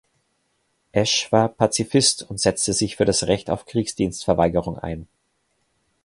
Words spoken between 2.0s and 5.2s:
und setzte sich für das Recht auf Kriegsdienstverweigerung ein.